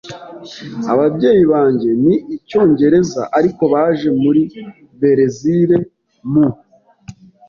Ababyeyi 0.93 1.43
banjye 1.53 1.89
ni 2.05 2.15
Icyongereza, 2.35 3.21
ariko 3.37 3.63
baje 3.73 4.09
muri 4.21 4.41
Berezile 4.99 5.77
mu. 6.31 6.47